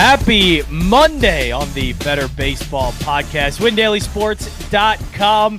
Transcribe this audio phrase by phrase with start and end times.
[0.00, 5.58] Happy Monday on the Better Baseball Podcast, WinDailySports.com.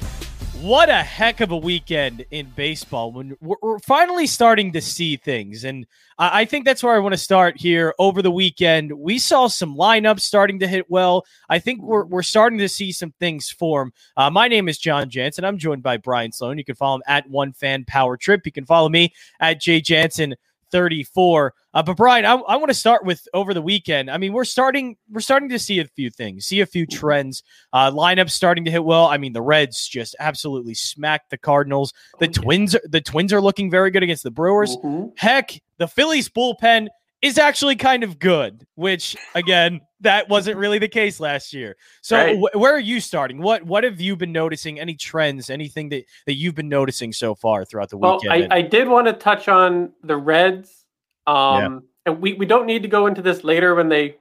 [0.60, 5.64] What a heck of a weekend in baseball when we're finally starting to see things.
[5.64, 5.86] And
[6.18, 8.92] I think that's where I want to start here over the weekend.
[8.92, 11.24] We saw some lineups starting to hit well.
[11.48, 13.94] I think we're, we're starting to see some things form.
[14.18, 15.46] Uh, my name is John Jansen.
[15.46, 16.58] I'm joined by Brian Sloan.
[16.58, 18.42] You can follow him at One Fan Power Trip.
[18.44, 20.34] You can follow me at Jay Jansen
[20.72, 21.54] 34.
[21.74, 24.10] Uh, but Brian, I, I want to start with over the weekend.
[24.10, 27.44] I mean, we're starting we're starting to see a few things, see a few trends.
[27.72, 29.06] Uh, lineups starting to hit well.
[29.06, 31.94] I mean, the Reds just absolutely smacked the Cardinals.
[32.20, 34.76] The oh, Twins, the Twins are looking very good against the Brewers.
[34.78, 35.10] Mm-hmm.
[35.16, 36.88] Heck, the Phillies bullpen
[37.22, 41.78] is actually kind of good, which again, that wasn't really the case last year.
[42.02, 42.36] So right.
[42.36, 43.42] wh- where are you starting?
[43.42, 44.80] What what have you been noticing?
[44.80, 45.50] Any trends?
[45.50, 48.52] Anything that that you've been noticing so far throughout the well, weekend?
[48.52, 50.86] I, I did want to touch on the Reds.
[51.28, 51.80] Um, yeah.
[52.08, 54.18] and we, we don't need to go into this later when they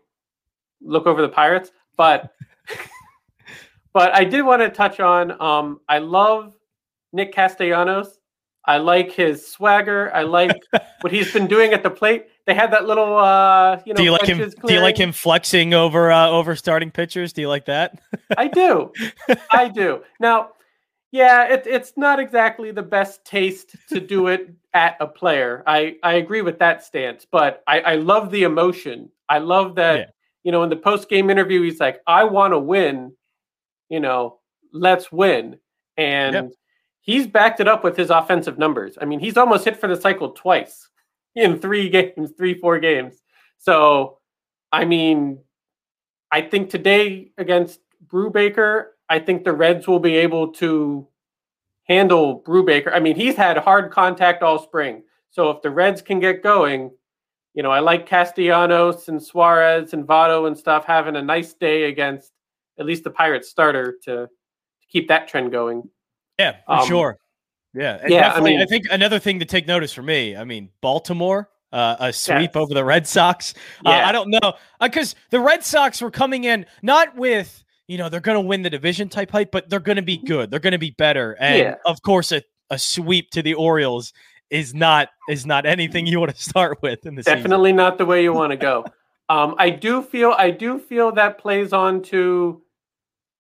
[0.83, 2.35] look over the Pirates, but
[3.95, 6.55] but I did want to touch on um, I love
[7.13, 8.20] Nick Castellanos.
[8.67, 10.15] I like his swagger.
[10.15, 10.63] I like
[11.01, 12.27] what he's been doing at the plate.
[12.47, 13.99] They had that little, uh, you know.
[13.99, 14.39] Do you like him?
[14.39, 14.55] Clearing.
[14.67, 17.33] Do you like him flexing over uh, over starting pitchers?
[17.33, 18.01] Do you like that?
[18.37, 18.93] I do.
[19.51, 20.03] I do.
[20.19, 20.51] Now,
[21.11, 25.63] yeah, it, it's not exactly the best taste to do it at a player.
[25.67, 29.11] I I agree with that stance, but I I love the emotion.
[29.29, 29.99] I love that.
[29.99, 30.05] Yeah.
[30.43, 33.13] You know, in the post game interview, he's like, "I want to win."
[33.89, 34.39] You know,
[34.73, 35.59] let's win.
[35.97, 36.51] And yep
[37.01, 38.97] he's backed it up with his offensive numbers.
[39.01, 40.89] I mean, he's almost hit for the cycle twice
[41.35, 43.23] in three games, three, four games.
[43.59, 44.19] So,
[44.73, 45.39] I mean,
[46.31, 51.07] I think today against Brubaker, I think the Reds will be able to
[51.85, 52.93] handle Brubaker.
[52.95, 55.03] I mean, he's had hard contact all spring.
[55.31, 56.93] So if the Reds can get going,
[57.55, 61.85] you know, I like Castellanos and Suarez and Votto and stuff having a nice day
[61.85, 62.33] against
[62.79, 64.29] at least the Pirates starter to, to
[64.89, 65.89] keep that trend going.
[66.41, 67.19] Yeah, for um, sure.
[67.75, 68.33] Yeah, and yeah.
[68.33, 70.37] I mean, I think another thing to take notice for me.
[70.37, 71.49] I mean, Baltimore.
[71.73, 72.57] Uh, a sweep yes.
[72.57, 73.55] over the Red Sox.
[73.85, 73.93] Yeah.
[73.93, 77.97] Uh, I don't know because uh, the Red Sox were coming in not with you
[77.97, 80.27] know they're going to win the division type hype, but they're going to be mm-hmm.
[80.27, 80.51] good.
[80.51, 81.75] They're going to be better, and yeah.
[81.87, 84.13] of course, a, a sweep to the Orioles
[84.51, 87.77] is not is not anything you want to start with in the definitely season.
[87.77, 88.85] not the way you want to go.
[89.29, 92.63] um, I do feel I do feel that plays on to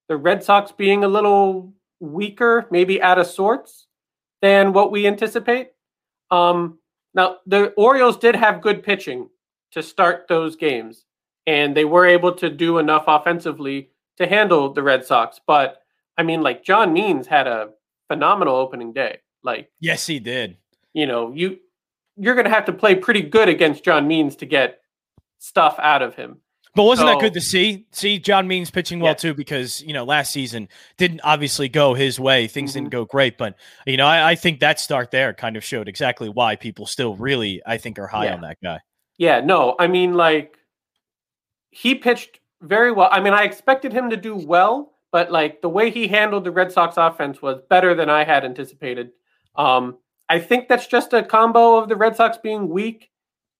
[0.08, 3.86] the Red Sox being a little weaker, maybe out of sorts
[4.42, 5.70] than what we anticipate.
[6.30, 6.78] Um,
[7.14, 9.28] now, the Orioles did have good pitching
[9.72, 11.04] to start those games,
[11.46, 15.40] and they were able to do enough offensively to handle the Red Sox.
[15.46, 15.82] But
[16.16, 17.70] I mean, like John Means had a
[18.08, 19.18] phenomenal opening day.
[19.42, 20.56] Like, yes, he did.
[20.92, 21.58] You know, you
[22.16, 24.80] you're going to have to play pretty good against John Means to get
[25.38, 26.38] stuff out of him.
[26.74, 27.86] But wasn't so, that good to see?
[27.90, 29.14] See John Means pitching well yeah.
[29.14, 32.46] too, because you know last season didn't obviously go his way.
[32.46, 32.84] Things mm-hmm.
[32.84, 35.88] didn't go great, but you know I, I, think that start there kind of showed
[35.88, 38.34] exactly why people still really I think are high yeah.
[38.34, 38.80] on that guy.
[39.18, 40.58] Yeah, no, I mean like
[41.70, 43.08] he pitched very well.
[43.10, 46.52] I mean I expected him to do well, but like the way he handled the
[46.52, 49.10] Red Sox offense was better than I had anticipated.
[49.56, 49.98] Um,
[50.28, 53.09] I think that's just a combo of the Red Sox being weak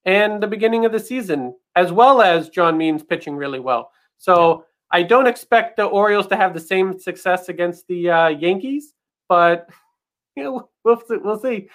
[0.05, 3.91] and the beginning of the season as well as John Means pitching really well.
[4.19, 8.95] So I don't expect the Orioles to have the same success against the uh, Yankees,
[9.29, 9.69] but
[10.37, 11.69] you know, we'll see, we'll see.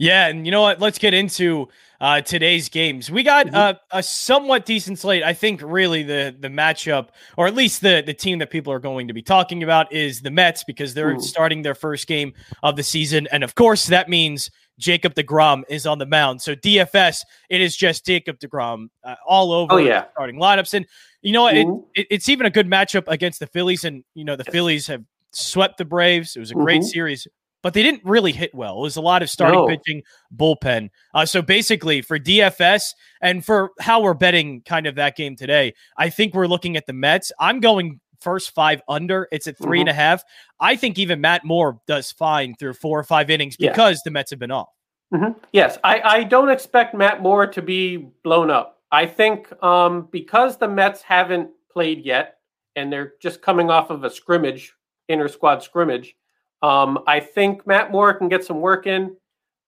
[0.00, 0.80] Yeah, and you know what?
[0.80, 1.68] Let's get into
[2.00, 3.10] uh, today's games.
[3.10, 5.24] We got uh, a somewhat decent slate.
[5.24, 8.78] I think really the the matchup, or at least the the team that people are
[8.78, 11.20] going to be talking about, is the Mets because they're Ooh.
[11.20, 12.32] starting their first game
[12.62, 16.40] of the season, and of course that means Jacob DeGrom is on the mound.
[16.40, 20.04] So DFS, it is just Jacob DeGrom uh, all over oh, yeah.
[20.12, 20.74] starting lineups.
[20.74, 20.86] And
[21.22, 23.84] you know, it, it, it's even a good matchup against the Phillies.
[23.84, 24.52] And, you know, the yes.
[24.52, 26.36] Phillies have swept the Braves.
[26.36, 26.88] It was a great mm-hmm.
[26.88, 27.26] series,
[27.62, 28.78] but they didn't really hit well.
[28.78, 29.66] It was a lot of starting no.
[29.66, 30.02] pitching,
[30.34, 30.90] bullpen.
[31.14, 35.74] Uh, so basically, for DFS and for how we're betting kind of that game today,
[35.96, 37.32] I think we're looking at the Mets.
[37.38, 39.28] I'm going first five under.
[39.32, 39.88] It's at three mm-hmm.
[39.88, 40.22] and a half.
[40.60, 44.02] I think even Matt Moore does fine through four or five innings because yeah.
[44.04, 44.68] the Mets have been off.
[45.12, 45.38] Mm-hmm.
[45.52, 48.80] Yes, I, I don't expect Matt Moore to be blown up.
[48.90, 52.38] I think um, because the Mets haven't played yet
[52.76, 54.74] and they're just coming off of a scrimmage,
[55.08, 56.14] inter squad scrimmage,
[56.62, 59.16] um, I think Matt Moore can get some work in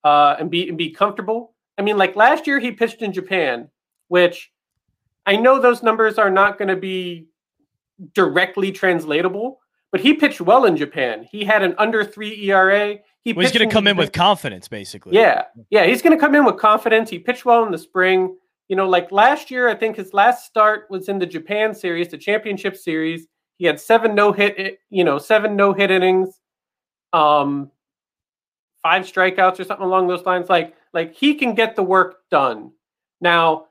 [0.05, 1.55] uh, and be and be comfortable.
[1.79, 3.69] I mean, like last year he pitched in Japan,
[4.09, 4.51] which
[5.27, 7.29] I know those numbers are not going to be
[8.15, 9.61] directly translatable,
[9.93, 11.27] but he pitched well in Japan.
[11.31, 12.99] He had an under three ERA.
[13.23, 15.15] He well, he's going to come in with confidence, basically.
[15.15, 17.11] Yeah, yeah, he's going to come in with confidence.
[17.11, 18.37] He pitched well in the spring.
[18.71, 22.09] you know, like last year, I think his last start was in the Japan series,
[22.09, 23.27] the championship series.
[23.59, 26.41] He had seven no hit, you know, seven no hit innings,
[27.13, 27.71] um,
[28.81, 30.49] five strikeouts or something along those lines.
[30.49, 32.71] Like, like he can get the work done.
[33.21, 33.67] Now,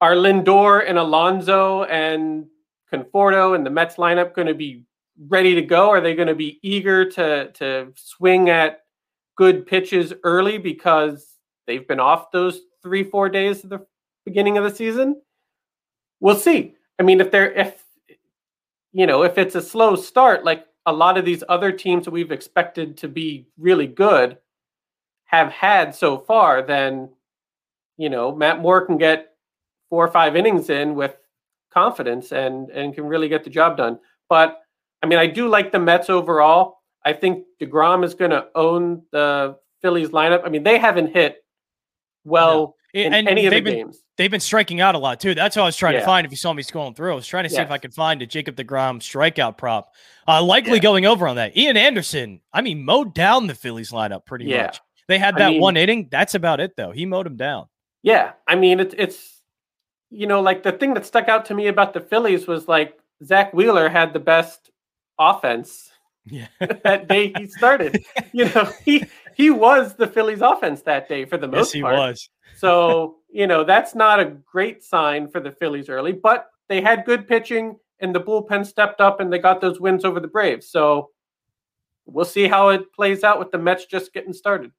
[0.00, 2.46] are Lindor and Alonso and
[2.90, 4.84] Conforto and the Mets lineup going to be
[5.26, 5.90] ready to go?
[5.90, 8.80] Are they going to be eager to to swing at
[9.36, 11.36] good pitches early because
[11.66, 13.86] they've been off those three four days of the
[14.24, 15.20] beginning of the season.
[16.20, 16.74] We'll see.
[16.98, 17.84] I mean, if they're if
[18.92, 22.10] you know if it's a slow start, like a lot of these other teams that
[22.10, 24.38] we've expected to be really good
[25.24, 27.10] have had so far, then
[27.96, 29.34] you know Matt Moore can get
[29.88, 31.16] four or five innings in with
[31.72, 33.98] confidence and and can really get the job done.
[34.28, 34.60] But
[35.02, 36.78] I mean, I do like the Mets overall.
[37.04, 40.42] I think Degrom is going to own the Phillies lineup.
[40.44, 41.44] I mean, they haven't hit
[42.24, 43.00] well no.
[43.00, 44.02] in and any of the been, games.
[44.16, 45.34] They've been striking out a lot too.
[45.34, 46.00] That's what I was trying yeah.
[46.00, 46.24] to find.
[46.24, 47.66] If you saw me scrolling through, I was trying to see yes.
[47.66, 49.92] if I could find a Jacob Degrom strikeout prop.
[50.26, 50.78] Uh, likely yeah.
[50.80, 51.56] going over on that.
[51.56, 54.64] Ian Anderson, I mean, mowed down the Phillies lineup pretty yeah.
[54.64, 54.80] much.
[55.06, 56.08] They had that I mean, one inning.
[56.10, 56.90] That's about it, though.
[56.90, 57.66] He mowed him down.
[58.02, 59.38] Yeah, I mean, it's it's
[60.10, 62.98] you know, like the thing that stuck out to me about the Phillies was like
[63.24, 64.70] Zack Wheeler had the best
[65.18, 65.90] offense
[66.30, 66.48] yeah.
[66.84, 68.04] that day he started.
[68.32, 69.04] you know, he
[69.34, 71.94] he was the Phillies offense that day for the most yes, part.
[71.94, 72.30] he was.
[72.56, 77.04] so, you know, that's not a great sign for the Phillies early, but they had
[77.04, 80.68] good pitching and the bullpen stepped up and they got those wins over the Braves.
[80.68, 81.10] So
[82.06, 84.72] we'll see how it plays out with the Mets just getting started.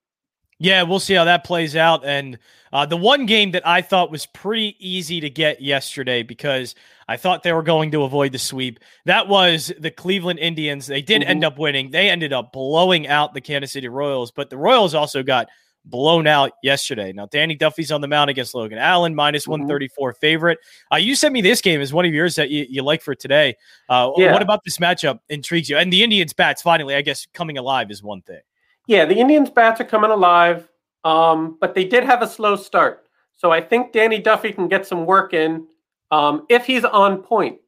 [0.59, 2.05] Yeah, we'll see how that plays out.
[2.05, 2.37] And
[2.71, 6.75] uh, the one game that I thought was pretty easy to get yesterday because
[7.07, 8.79] I thought they were going to avoid the sweep.
[9.05, 10.85] That was the Cleveland Indians.
[10.85, 11.31] They did mm-hmm.
[11.31, 11.91] end up winning.
[11.91, 15.47] They ended up blowing out the Kansas City Royals, but the Royals also got
[15.85, 17.13] blown out yesterday.
[17.13, 19.51] Now, Danny Duffy's on the mound against Logan Allen, minus mm-hmm.
[19.51, 20.59] 134 favorite.
[20.91, 23.15] Uh, you sent me this game as one of yours that you, you like for
[23.15, 23.55] today.
[23.87, 24.33] Uh, yeah.
[24.33, 25.77] What about this matchup intrigues you?
[25.77, 28.41] And the Indians' bats finally, I guess, coming alive is one thing.
[28.89, 30.67] Yeah, the Indians' bats are coming alive,
[31.03, 33.05] um, but they did have a slow start.
[33.35, 35.67] So I think Danny Duffy can get some work in
[36.09, 37.59] um, if he's on point.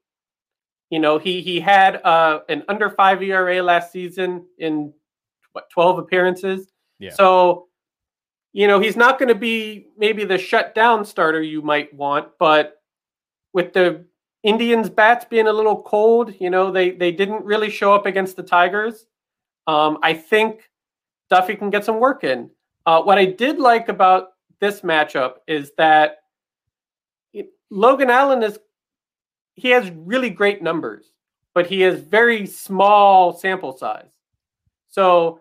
[0.89, 4.93] You know, he he had uh, an under five ERA last season in
[5.51, 6.71] what twelve appearances.
[6.97, 7.11] Yeah.
[7.11, 7.67] So,
[8.51, 12.81] you know, he's not going to be maybe the shutdown starter you might want, but
[13.53, 14.05] with the
[14.41, 18.37] Indians' bats being a little cold, you know, they they didn't really show up against
[18.37, 19.05] the Tigers.
[19.67, 20.70] Um, I think
[21.31, 22.49] Duffy can get some work in.
[22.85, 26.17] Uh, what I did like about this matchup is that
[27.71, 28.59] Logan Allen is
[29.53, 31.05] he has really great numbers,
[31.55, 34.09] but he has very small sample size.
[34.89, 35.39] So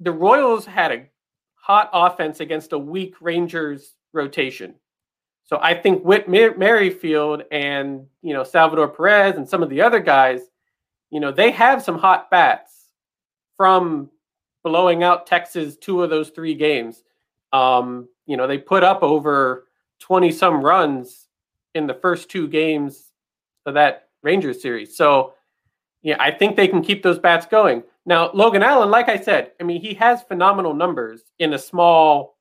[0.00, 1.06] the Royals had a
[1.54, 4.74] hot offense against a weak Rangers rotation.
[5.44, 10.00] So I think Whit Merrifield and you know Salvador Perez and some of the other
[10.00, 10.40] guys,
[11.10, 12.72] you know, they have some hot bats
[13.56, 14.10] from
[14.66, 17.04] blowing out Texas two of those three games.
[17.52, 19.68] Um, you know, they put up over
[20.00, 21.28] 20 some runs
[21.76, 23.12] in the first two games
[23.64, 24.96] of that Rangers series.
[24.96, 25.34] So,
[26.02, 27.84] yeah, I think they can keep those bats going.
[28.06, 32.36] Now, Logan Allen, like I said, I mean, he has phenomenal numbers in a small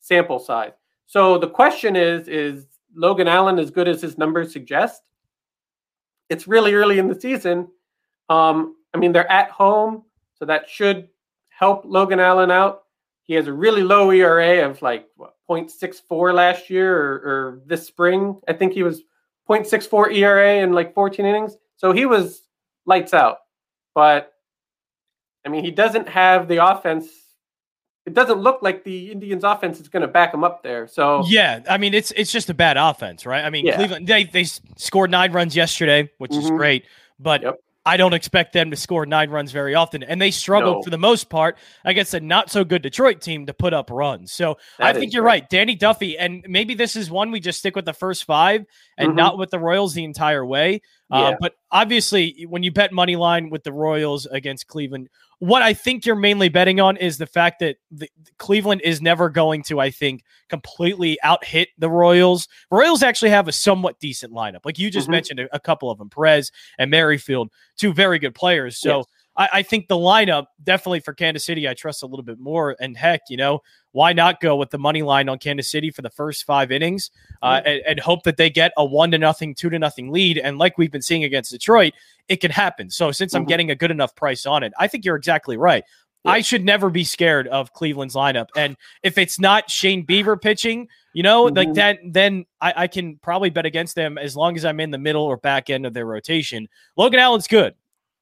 [0.00, 0.72] sample size.
[1.04, 5.02] So the question is, is Logan Allen as good as his numbers suggest?
[6.30, 7.68] It's really early in the season.
[8.30, 10.04] Um, I mean, they're at home,
[10.38, 11.08] so that should
[11.58, 12.82] help Logan Allen out.
[13.24, 17.86] He has a really low ERA of like what, 0.64 last year or, or this
[17.86, 18.40] spring.
[18.46, 19.02] I think he was
[19.48, 21.56] 0.64 ERA in like 14 innings.
[21.76, 22.42] So he was
[22.84, 23.38] lights out.
[23.94, 24.32] But
[25.44, 27.08] I mean, he doesn't have the offense.
[28.04, 30.86] It doesn't look like the Indians' offense is going to back him up there.
[30.86, 33.44] So yeah, I mean, it's it's just a bad offense, right?
[33.44, 33.76] I mean, yeah.
[33.76, 36.42] Cleveland they they scored nine runs yesterday, which mm-hmm.
[36.42, 36.84] is great,
[37.18, 37.56] but yep.
[37.86, 40.02] I don't expect them to score nine runs very often.
[40.02, 40.82] And they struggled no.
[40.82, 44.32] for the most part against a not so good Detroit team to put up runs.
[44.32, 45.48] So that I think you're right.
[45.48, 48.66] Danny Duffy, and maybe this is one we just stick with the first five
[48.98, 49.16] and mm-hmm.
[49.16, 50.82] not with the Royals the entire way.
[51.08, 55.74] Uh, but obviously, when you bet money line with the Royals against Cleveland, what I
[55.74, 59.80] think you're mainly betting on is the fact that the, Cleveland is never going to,
[59.80, 62.48] I think, completely out hit the Royals.
[62.70, 64.60] Royals actually have a somewhat decent lineup.
[64.64, 65.12] Like you just mm-hmm.
[65.12, 68.78] mentioned a, a, couple of them, Perez and Merrifield, two very good players.
[68.78, 69.06] So yes.
[69.36, 72.76] I, I, think the lineup definitely for Kansas City, I trust a little bit more.
[72.80, 73.60] And heck, you know,
[73.92, 77.10] why not go with the money line on Kansas City for the first five innings
[77.42, 80.38] uh, and, and, hope that they get a one to nothing, two to nothing lead?
[80.38, 81.92] And like we've been seeing against Detroit,
[82.28, 82.90] it can happen.
[82.90, 83.42] So since mm-hmm.
[83.42, 85.84] I'm getting a good enough price on it, I think you're exactly right.
[86.24, 86.32] yeah.
[86.32, 88.48] I should never be scared of Cleveland's lineup.
[88.56, 91.56] And if it's not Shane Bieber pitching, you know, mm-hmm.
[91.56, 94.90] like that, then I, I, can probably bet against them as long as I'm in
[94.90, 96.68] the middle or back end of their rotation.
[96.96, 97.74] Logan Allen's good.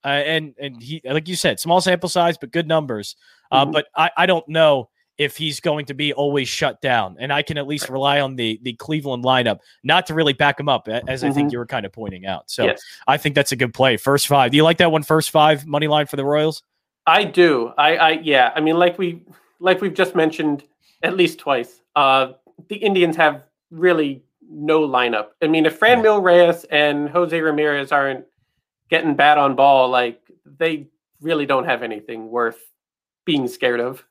[0.04, 3.16] Uh, and and he, like you said, small sample size, but good numbers.
[3.50, 3.73] Uh, mm-hmm.
[3.73, 7.16] But I, I don't know if he's going to be always shut down.
[7.20, 10.58] And I can at least rely on the the Cleveland lineup not to really back
[10.58, 11.12] him up, as mm-hmm.
[11.12, 11.49] I think mm-hmm.
[11.52, 12.50] you were kind of pointing out.
[12.50, 12.82] So yes.
[13.06, 13.96] I think that's a good play.
[13.96, 14.50] First five.
[14.50, 15.02] Do you like that one?
[15.02, 16.62] First five money line for the Royals.
[17.06, 17.73] I do.
[17.78, 18.52] I, I yeah.
[18.54, 19.23] I mean, like we
[19.61, 20.64] like we've just mentioned
[21.02, 21.80] at least twice.
[21.94, 22.32] Uh,
[22.68, 25.28] the Indians have really no lineup.
[25.42, 28.25] I mean, if Franmil Reyes and Jose Ramirez aren't
[28.91, 30.88] getting bad on ball, like they
[31.21, 32.59] really don't have anything worth
[33.25, 34.05] being scared of.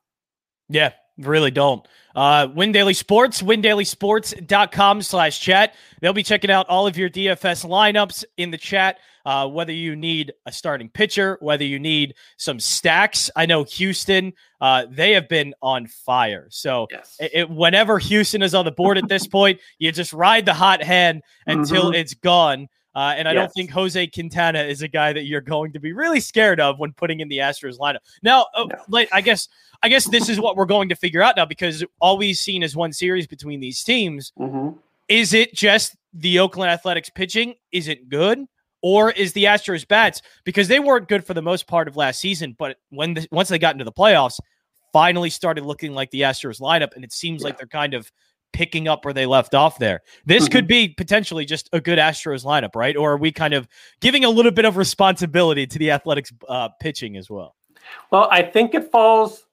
[0.69, 1.87] Yeah, really don't.
[2.15, 5.75] Uh, Win Daily Sports, windailysports.com slash chat.
[6.01, 8.99] They'll be checking out all of your DFS lineups in the chat.
[9.25, 13.31] Uh, whether you need a starting pitcher, whether you need some stacks.
[13.37, 16.47] I know Houston, uh, they have been on fire.
[16.49, 17.15] So yes.
[17.21, 20.53] it, it, whenever Houston is on the board at this point, you just ride the
[20.53, 21.93] hot hand until mm-hmm.
[21.93, 22.67] it's gone.
[22.95, 23.41] Uh, and I yes.
[23.41, 26.79] don't think Jose Quintana is a guy that you're going to be really scared of
[26.79, 27.99] when putting in the Astros lineup.
[28.21, 28.75] Now, uh, no.
[28.87, 29.47] like I guess,
[29.81, 32.61] I guess this is what we're going to figure out now because all we've seen
[32.61, 34.31] is one series between these teams.
[34.39, 34.77] Mm-hmm.
[35.09, 38.45] Is it just the Oakland Athletics pitching isn't good,
[38.81, 42.19] or is the Astros bats because they weren't good for the most part of last
[42.19, 44.39] season, but when the, once they got into the playoffs,
[44.91, 47.47] finally started looking like the Astros lineup, and it seems yeah.
[47.47, 48.11] like they're kind of
[48.53, 50.01] picking up where they left off there.
[50.25, 50.51] This mm-hmm.
[50.51, 52.95] could be potentially just a good Astros lineup, right?
[52.95, 53.67] Or are we kind of
[53.99, 57.55] giving a little bit of responsibility to the Athletics uh, pitching as well?
[58.11, 59.45] Well, I think it falls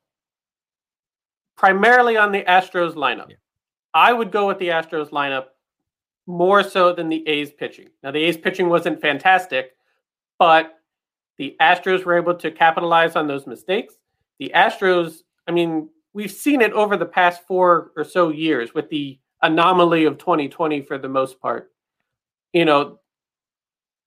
[1.57, 3.31] primarily on the Astros lineup.
[3.31, 3.37] Yeah.
[3.93, 5.47] I would go with the Astros lineup
[6.27, 7.89] more so than the A's pitching.
[8.03, 9.73] Now, the A's pitching wasn't fantastic,
[10.39, 10.79] but
[11.39, 13.95] the Astros were able to capitalize on those mistakes.
[14.39, 18.89] The Astros, I mean, we've seen it over the past four or so years with
[18.91, 21.71] the anomaly of 2020 for the most part.
[22.53, 22.99] You know,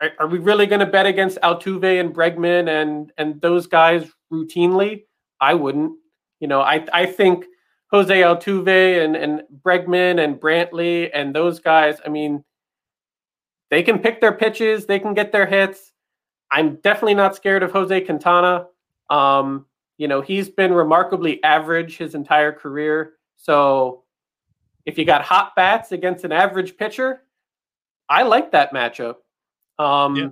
[0.02, 4.10] are, are we really going to bet against Altuve and Bregman and and those guys
[4.32, 5.04] routinely?
[5.40, 5.94] I wouldn't.
[6.40, 7.46] You know, I I think
[7.92, 12.00] Jose Altuve and and Bregman and Brantley and those guys.
[12.06, 12.44] I mean,
[13.72, 15.92] they can pick their pitches, they can get their hits.
[16.52, 18.68] I'm definitely not scared of Jose Quintana.
[19.10, 19.66] Um,
[20.04, 23.14] you know, he's been remarkably average his entire career.
[23.38, 24.04] So
[24.86, 27.22] if you got hot bats against an average pitcher,
[28.10, 29.16] I like that matchup.
[29.80, 30.30] Um, yeah.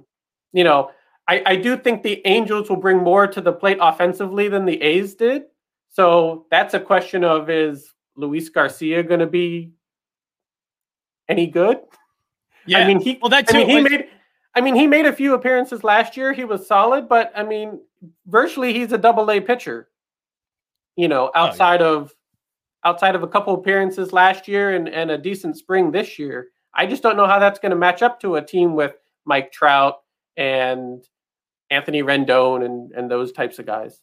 [0.52, 0.92] You know,
[1.26, 4.82] I, I do think the Angels will bring more to the plate offensively than the
[4.82, 5.44] A's did.
[5.88, 9.72] So that's a question of is Luis Garcia going to be
[11.30, 11.80] any good?
[12.66, 12.80] Yeah.
[12.80, 13.20] I mean, he.
[13.22, 13.60] Well, that too.
[13.60, 14.08] I mean, he made.
[14.54, 16.34] I mean, he made a few appearances last year.
[16.34, 17.80] He was solid, but I mean,
[18.28, 19.90] virtually he's a double A pitcher.
[20.96, 21.98] You know, outside oh, yeah.
[22.02, 22.16] of
[22.84, 26.48] outside of a couple appearances last year and, and a decent spring this year.
[26.74, 29.52] I just don't know how that's going to match up to a team with Mike
[29.52, 29.98] Trout
[30.38, 31.04] and
[31.70, 34.02] Anthony Rendon and and those types of guys.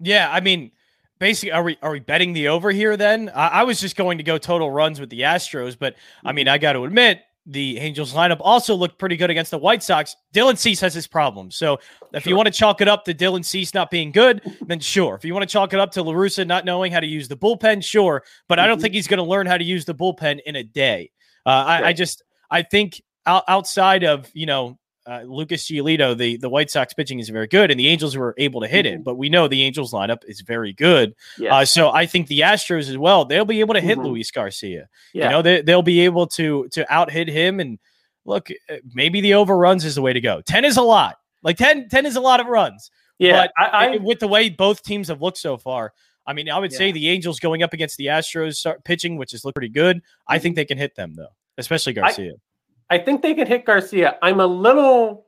[0.00, 0.70] Yeah, I mean,
[1.18, 2.96] basically, are we are we betting the over here?
[2.96, 6.32] Then I, I was just going to go total runs with the Astros, but I
[6.32, 6.54] mean, mm-hmm.
[6.54, 10.14] I got to admit, the Angels lineup also looked pretty good against the White Sox.
[10.34, 11.56] Dylan Cease has his problems.
[11.56, 11.78] So
[12.12, 12.30] if sure.
[12.30, 15.14] you want to chalk it up to Dylan Cease not being good, then sure.
[15.14, 17.26] If you want to chalk it up to La Russa not knowing how to use
[17.26, 18.22] the bullpen, sure.
[18.48, 18.58] But.
[18.58, 18.82] I don't mm-hmm.
[18.82, 21.10] think he's going to learn how to use the bullpen in a day.
[21.46, 24.78] Uh, I, I, just I think outside of you know
[25.08, 28.34] uh, Lucas Giolito, the, the White Sox pitching is very good, and the Angels were
[28.36, 28.96] able to hit mm-hmm.
[28.96, 29.04] it.
[29.04, 31.14] But we know the Angels lineup is very good.
[31.38, 31.52] Yes.
[31.52, 34.08] Uh, so I think the Astros as well, they'll be able to hit mm-hmm.
[34.08, 34.88] Luis Garcia.
[35.14, 35.24] Yeah.
[35.24, 37.58] You know, they, they'll be able to to out hit him.
[37.58, 37.78] And
[38.26, 40.42] look, uh, maybe the overruns is the way to go.
[40.42, 41.16] 10 is a lot.
[41.42, 42.90] Like 10, 10 is a lot of runs.
[43.18, 43.46] Yeah.
[43.46, 45.94] But I, I, with the way both teams have looked so far,
[46.26, 46.78] I mean, I would yeah.
[46.78, 50.02] say the Angels going up against the Astros pitching, which has looked pretty good.
[50.26, 50.56] I think mm-hmm.
[50.56, 52.32] they can hit them, though, especially Garcia.
[52.32, 52.47] I,
[52.90, 54.18] I think they can hit Garcia.
[54.22, 55.26] I'm a little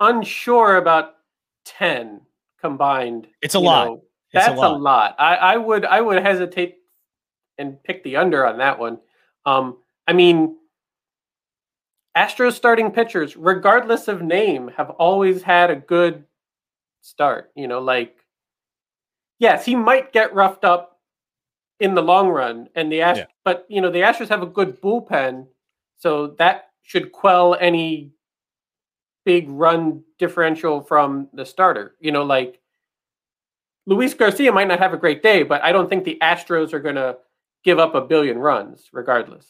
[0.00, 1.14] unsure about
[1.66, 2.20] 10
[2.60, 3.28] combined.
[3.42, 3.86] It's a lot.
[3.86, 4.70] Know, that's a lot.
[4.72, 5.16] a lot.
[5.18, 6.78] I, I would I would hesitate
[7.58, 8.98] and pick the under on that one.
[9.46, 10.56] Um, I mean,
[12.16, 16.24] Astros starting pitchers, regardless of name, have always had a good
[17.00, 17.52] start.
[17.54, 18.16] You know, like
[19.38, 20.98] yes, he might get roughed up
[21.78, 23.26] in the long run, and the Ast- yeah.
[23.44, 25.46] but you know the Astros have a good bullpen
[25.96, 28.12] so that should quell any
[29.24, 31.94] big run differential from the starter.
[32.00, 32.60] You know, like
[33.86, 36.80] Luis Garcia might not have a great day, but I don't think the Astros are
[36.80, 37.16] going to
[37.64, 39.46] give up a billion runs regardless.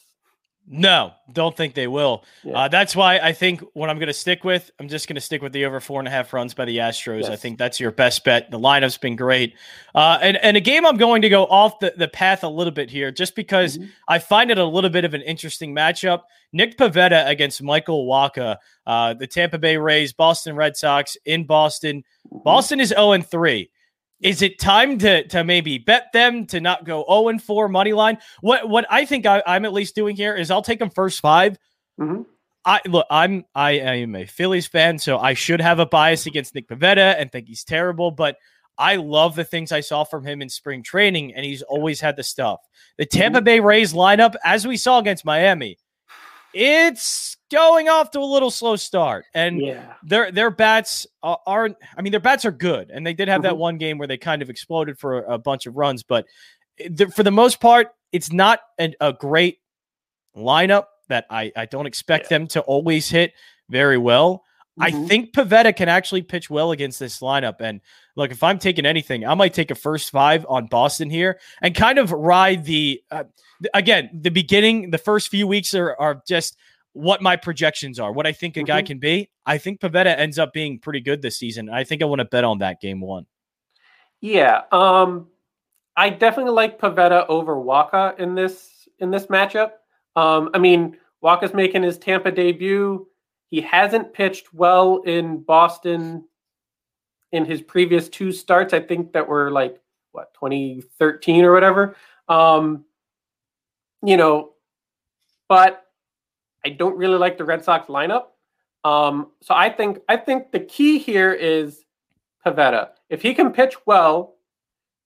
[0.67, 2.23] No, don't think they will.
[2.43, 2.57] Yeah.
[2.57, 5.21] Uh, that's why I think what I'm going to stick with, I'm just going to
[5.21, 7.21] stick with the over four and a half runs by the Astros.
[7.21, 7.29] Yes.
[7.29, 8.49] I think that's your best bet.
[8.49, 9.53] The lineup's been great.
[9.93, 12.71] Uh, and, and a game I'm going to go off the, the path a little
[12.71, 13.89] bit here just because mm-hmm.
[14.07, 16.23] I find it a little bit of an interesting matchup.
[16.51, 18.57] Nick Pivetta against Michael Wacha,
[18.87, 22.03] uh, the Tampa Bay Rays, Boston Red Sox in Boston.
[22.27, 22.43] Mm-hmm.
[22.43, 23.69] Boston is 0 3
[24.21, 27.93] is it time to to maybe bet them to not go 0 and 4 money
[27.93, 28.17] line?
[28.41, 31.21] What what I think I, am at least doing here is I'll take them first
[31.21, 31.57] 5
[31.99, 32.21] mm-hmm.
[32.65, 36.55] I look, I'm I am a Phillies fan, so I should have a bias against
[36.55, 38.37] Nick Pivetta and think he's terrible, but
[38.77, 42.17] I love the things I saw from him in spring training, and he's always had
[42.17, 42.59] the stuff.
[42.97, 43.45] The Tampa mm-hmm.
[43.45, 45.77] Bay Rays lineup, as we saw against Miami,
[46.55, 49.93] it's going off to a little slow start, and yeah.
[50.03, 51.75] their their bats aren't.
[51.97, 53.49] I mean, their bats are good, and they did have mm-hmm.
[53.49, 56.25] that one game where they kind of exploded for a, a bunch of runs, but
[57.13, 59.59] for the most part, it's not an, a great
[60.35, 62.37] lineup that I I don't expect yeah.
[62.37, 63.33] them to always hit
[63.69, 64.43] very well.
[64.79, 65.03] Mm-hmm.
[65.03, 67.55] I think Pivetta can actually pitch well against this lineup.
[67.59, 67.81] And
[68.15, 71.75] look, if I'm taking anything, I might take a first five on Boston here and
[71.75, 73.23] kind of ride the, uh,
[73.73, 76.57] again, the beginning, the first few weeks are, are just
[76.93, 78.67] what my projections are, what I think a mm-hmm.
[78.67, 79.29] guy can be.
[79.45, 81.69] I think Pivetta ends up being pretty good this season.
[81.69, 83.25] I think I want to bet on that game one.
[84.21, 84.61] Yeah.
[84.71, 85.27] Um,
[85.97, 89.71] I definitely like Pivetta over Wacha in this, in this matchup.
[90.15, 93.07] Um, I mean, Wacha's making his Tampa debut
[93.55, 96.25] he hasn't pitched well in Boston
[97.35, 98.73] in his previous two starts.
[98.73, 99.79] I think that were like
[100.11, 101.95] what 2013 or whatever.
[102.27, 102.85] Um,
[104.03, 104.51] you know,
[105.47, 105.85] but
[106.65, 108.25] I don't really like the Red Sox lineup.
[108.83, 111.83] Um, so I think I think the key here is
[112.45, 112.89] Pivetta.
[113.09, 114.35] If he can pitch well,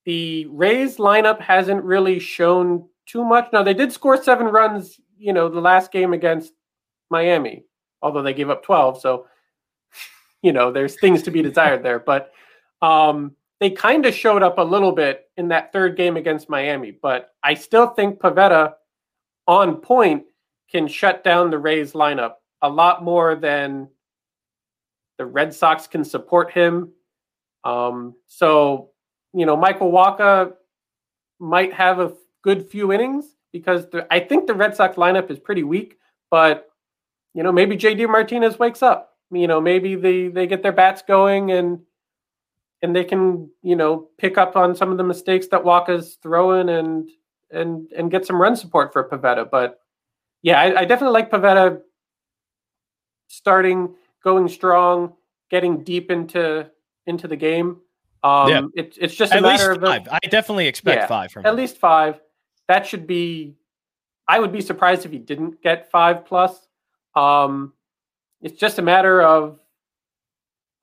[0.05, 3.49] the Rays lineup hasn't really shown too much.
[3.51, 6.53] Now they did score seven runs, you know, the last game against
[7.09, 7.65] Miami
[8.01, 8.99] although they gave up 12.
[9.01, 9.27] So,
[10.41, 11.99] you know, there's things to be desired there.
[11.99, 12.31] But
[12.81, 16.91] um, they kind of showed up a little bit in that third game against Miami.
[16.91, 18.73] But I still think Pivetta
[19.47, 20.23] on point
[20.71, 23.87] can shut down the Rays lineup a lot more than
[25.17, 26.91] the Red Sox can support him.
[27.63, 28.91] Um, so,
[29.33, 30.53] you know, Michael Wacha
[31.39, 35.39] might have a good few innings because the, I think the Red Sox lineup is
[35.39, 35.97] pretty weak,
[36.31, 36.69] but
[37.33, 39.08] you know, maybe JD Martinez wakes up.
[39.31, 41.79] You know, maybe they they get their bats going and
[42.81, 46.69] and they can you know pick up on some of the mistakes that Wacha's throwing
[46.69, 47.09] and
[47.51, 49.49] and and get some run support for Pivetta.
[49.49, 49.79] But
[50.41, 51.81] yeah, I, I definitely like Pivetta
[53.27, 55.13] starting, going strong,
[55.49, 56.69] getting deep into
[57.05, 57.77] into the game.
[58.23, 58.61] Um, yeah.
[58.75, 60.07] it's it's just at a matter of five.
[60.11, 61.55] I definitely expect yeah, five from at him.
[61.55, 62.19] least five.
[62.67, 63.55] That should be.
[64.27, 66.67] I would be surprised if he didn't get five plus.
[67.15, 67.73] Um,
[68.41, 69.59] it's just a matter of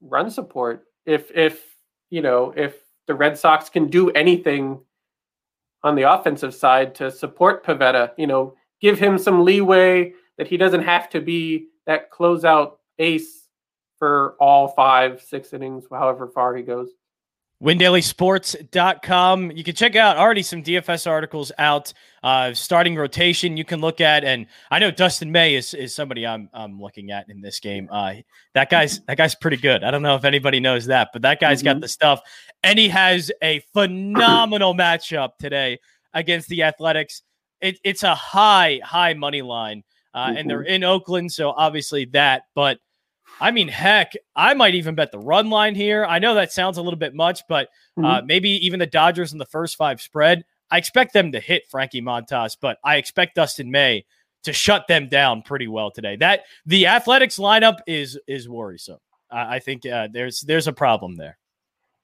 [0.01, 0.85] run support.
[1.05, 1.63] If if
[2.11, 4.81] you know if the Red Sox can do anything
[5.83, 10.57] on the offensive side to support Pivetta, you know, give him some leeway that he
[10.57, 13.49] doesn't have to be that closeout ace
[13.99, 16.91] for all five, six innings, however far he goes
[17.63, 19.51] windailysports.com.
[19.53, 21.93] You can check out already some DFS articles out,
[22.23, 24.25] uh, starting rotation you can look at.
[24.25, 27.89] And I know Dustin May is, is somebody I'm, I'm looking at in this game.
[27.91, 28.17] Uh,
[28.55, 29.85] that guy's, that guy's pretty good.
[29.85, 31.77] I don't know if anybody knows that, but that guy's mm-hmm.
[31.77, 32.21] got the stuff
[32.63, 35.79] and he has a phenomenal matchup today
[36.13, 37.23] against the athletics.
[37.61, 39.83] It, it's a high, high money line.
[40.13, 40.37] Uh, mm-hmm.
[40.37, 40.73] and they're mm-hmm.
[40.73, 41.33] in Oakland.
[41.33, 42.79] So obviously that, but
[43.41, 46.05] I mean, heck, I might even bet the run line here.
[46.05, 47.69] I know that sounds a little bit much, but
[47.99, 48.27] uh, mm-hmm.
[48.27, 50.45] maybe even the Dodgers in the first five spread.
[50.71, 54.05] I expect them to hit Frankie Montas, but I expect Dustin May
[54.45, 56.17] to shut them down pretty well today.
[56.17, 58.99] That the Athletics lineup is is worrisome.
[59.31, 61.37] I think uh, there's there's a problem there.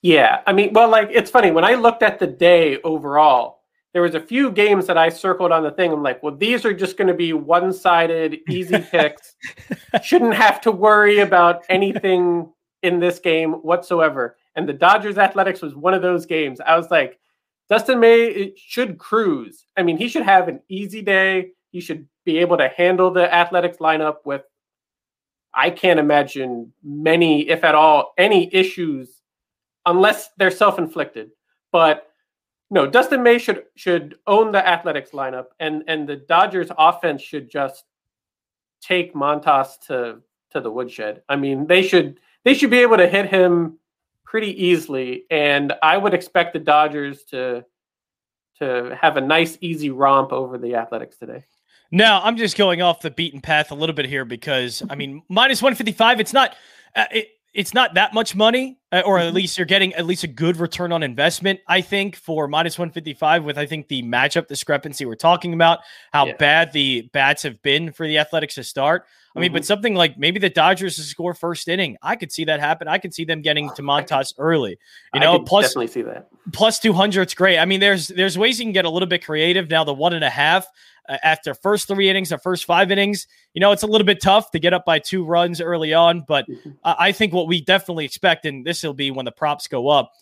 [0.02, 3.61] Yeah, I mean, well, like it's funny when I looked at the day overall
[3.92, 5.92] there was a few games that I circled on the thing.
[5.92, 9.34] I'm like, well, these are just going to be one-sided, easy picks.
[10.02, 12.50] Shouldn't have to worry about anything
[12.82, 14.36] in this game whatsoever.
[14.56, 16.60] And the Dodgers Athletics was one of those games.
[16.60, 17.18] I was like,
[17.68, 19.66] Dustin May should cruise.
[19.76, 21.50] I mean, he should have an easy day.
[21.70, 24.42] He should be able to handle the Athletics lineup with.
[25.54, 29.20] I can't imagine many, if at all, any issues,
[29.84, 31.30] unless they're self-inflicted.
[31.72, 32.11] But
[32.72, 37.50] no, Dustin May should should own the Athletics lineup, and and the Dodgers offense should
[37.50, 37.84] just
[38.80, 41.22] take Montas to to the woodshed.
[41.28, 43.78] I mean, they should they should be able to hit him
[44.24, 47.66] pretty easily, and I would expect the Dodgers to
[48.60, 51.44] to have a nice easy romp over the Athletics today.
[51.90, 55.20] No, I'm just going off the beaten path a little bit here because I mean
[55.28, 56.20] minus 155.
[56.20, 56.56] It's not.
[56.96, 59.36] Uh, it, it's not that much money, uh, or at mm-hmm.
[59.36, 61.60] least you're getting at least a good return on investment.
[61.68, 65.80] I think for minus 155, with I think the matchup discrepancy we're talking about,
[66.12, 66.36] how yeah.
[66.36, 69.04] bad the bats have been for the Athletics to start.
[69.34, 69.56] I mean, mm-hmm.
[69.56, 72.88] but something like maybe the Dodgers to score first inning, I could see that happen.
[72.88, 74.78] I could see them getting to Montas early.
[75.14, 77.22] You know, plus definitely see that plus 200.
[77.22, 77.58] It's great.
[77.58, 79.70] I mean, there's there's ways you can get a little bit creative.
[79.70, 80.66] Now the one and a half
[81.08, 84.20] uh, after first three innings or first five innings, you know, it's a little bit
[84.20, 86.24] tough to get up by two runs early on.
[86.26, 86.70] But mm-hmm.
[86.84, 90.12] I think what we definitely expect, and this will be when the props go up.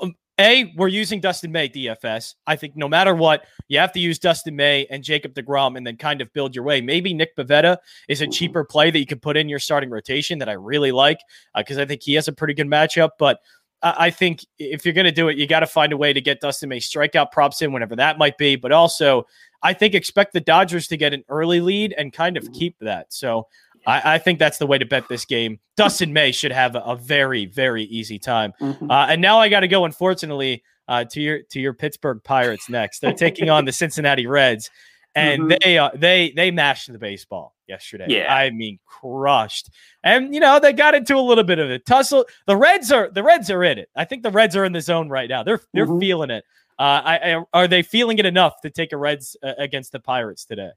[0.00, 2.34] Um, a, we're using Dustin May DFS.
[2.46, 5.86] I think no matter what, you have to use Dustin May and Jacob DeGrom and
[5.86, 6.82] then kind of build your way.
[6.82, 8.32] Maybe Nick Pivetta is a mm-hmm.
[8.32, 11.20] cheaper play that you can put in your starting rotation that I really like
[11.56, 13.10] because uh, I think he has a pretty good matchup.
[13.18, 13.40] But
[13.82, 16.20] I think if you're going to do it, you got to find a way to
[16.20, 18.56] get Dustin May strikeout props in, whenever that might be.
[18.56, 19.26] But also,
[19.66, 22.52] I think expect the Dodgers to get an early lead and kind of mm-hmm.
[22.52, 23.12] keep that.
[23.12, 23.48] So
[23.84, 25.58] I, I think that's the way to bet this game.
[25.76, 28.52] Dustin May should have a, a very, very easy time.
[28.60, 28.88] Mm-hmm.
[28.88, 32.68] Uh, and now I got to go, unfortunately, uh, to your to your Pittsburgh Pirates
[32.68, 33.00] next.
[33.00, 34.70] They're taking on the Cincinnati Reds,
[35.16, 35.56] and mm-hmm.
[35.62, 38.06] they uh, they they mashed the baseball yesterday.
[38.08, 39.70] Yeah, I mean crushed.
[40.04, 42.24] And you know they got into a little bit of a tussle.
[42.46, 43.88] The Reds are the Reds are in it.
[43.96, 45.42] I think the Reds are in the zone right now.
[45.42, 45.98] They're they're mm-hmm.
[45.98, 46.44] feeling it.
[46.78, 50.00] Uh, I, I, are they feeling it enough to take a Reds uh, against the
[50.00, 50.70] Pirates today?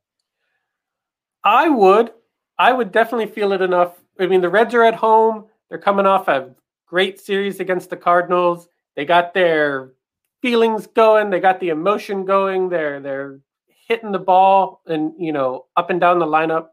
[1.43, 2.11] I would.
[2.57, 3.99] I would definitely feel it enough.
[4.19, 5.45] I mean, the Reds are at home.
[5.69, 6.53] They're coming off a
[6.85, 8.67] great series against the Cardinals.
[8.95, 9.93] They got their
[10.41, 11.29] feelings going.
[11.29, 12.69] They got the emotion going.
[12.69, 13.39] They're they're
[13.87, 16.67] hitting the ball and you know up and down the lineup.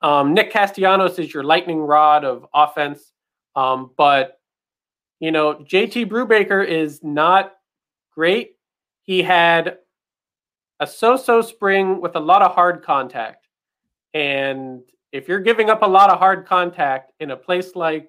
[0.00, 3.12] Um, Nick Castellanos is your lightning rod of offense,
[3.54, 4.40] um, but
[5.20, 7.52] you know JT Brubaker is not
[8.14, 8.56] great.
[9.02, 9.78] He had
[10.80, 13.48] a so-so spring with a lot of hard contact,
[14.14, 18.08] and if you're giving up a lot of hard contact in a place like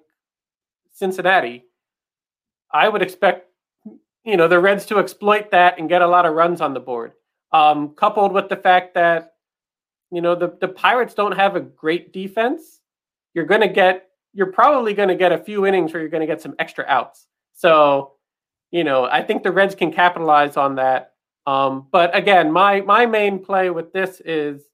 [0.92, 1.64] Cincinnati,
[2.72, 3.48] I would expect
[4.24, 6.80] you know the Reds to exploit that and get a lot of runs on the
[6.80, 7.12] board.
[7.52, 9.34] Um, coupled with the fact that
[10.10, 12.80] you know the the Pirates don't have a great defense,
[13.34, 16.20] you're going to get you're probably going to get a few innings where you're going
[16.20, 17.26] to get some extra outs.
[17.52, 18.13] So,
[18.74, 21.12] you know, I think the Reds can capitalize on that.
[21.46, 24.64] Um, but again, my my main play with this is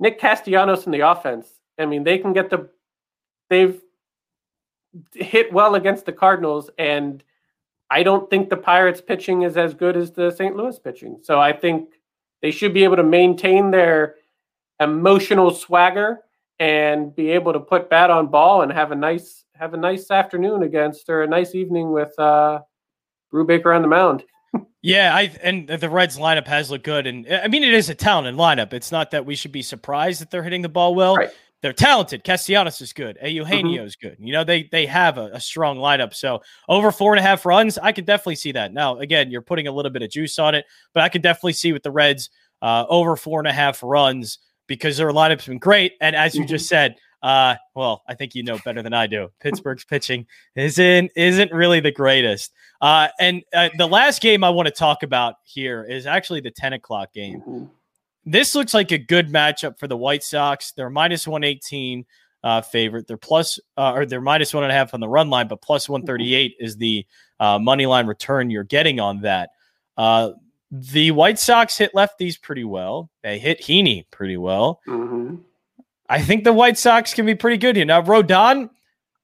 [0.00, 1.46] Nick Castellanos in the offense.
[1.78, 2.70] I mean, they can get the
[3.50, 3.78] they've
[5.14, 7.22] hit well against the Cardinals, and
[7.90, 10.56] I don't think the Pirates pitching is as good as the St.
[10.56, 11.18] Louis pitching.
[11.20, 11.90] So I think
[12.40, 14.14] they should be able to maintain their
[14.80, 16.20] emotional swagger
[16.58, 20.10] and be able to put bat on ball and have a nice have a nice
[20.10, 22.60] afternoon against or a nice evening with uh
[23.32, 24.24] Brubaker on the mound.
[24.80, 27.94] Yeah, I and the Reds lineup has looked good, and I mean it is a
[27.94, 28.72] talented lineup.
[28.72, 31.16] It's not that we should be surprised that they're hitting the ball well.
[31.16, 31.30] Right.
[31.60, 32.22] They're talented.
[32.22, 33.18] Castellanos is good.
[33.20, 34.08] Eugenio is mm-hmm.
[34.08, 34.16] good.
[34.20, 36.14] You know they they have a, a, strong lineup.
[36.14, 38.72] So over four and a half runs, I could definitely see that.
[38.72, 41.54] Now again, you're putting a little bit of juice on it, but I could definitely
[41.54, 42.30] see with the Reds
[42.62, 45.94] uh, over four and a half runs because their lineup's been great.
[46.00, 46.50] And as you mm-hmm.
[46.50, 49.30] just said, uh, well, I think you know better than I do.
[49.40, 52.52] Pittsburgh's pitching isn't isn't really the greatest.
[52.80, 56.50] Uh, and uh, the last game I want to talk about here is actually the
[56.50, 57.40] ten o'clock game.
[57.40, 57.64] Mm-hmm.
[58.24, 60.72] This looks like a good matchup for the White Sox.
[60.72, 62.06] They're minus one eighteen
[62.44, 63.08] uh, favorite.
[63.08, 65.60] They're plus uh, or they're minus one and a half on the run line, but
[65.60, 67.04] plus one thirty eight is the
[67.40, 69.50] uh, money line return you're getting on that.
[69.96, 70.32] Uh,
[70.70, 73.10] the White Sox hit lefties pretty well.
[73.22, 74.80] They hit Heaney pretty well.
[74.86, 75.36] Mm-hmm.
[76.08, 77.84] I think the White Sox can be pretty good here.
[77.84, 78.70] Now, Rodon,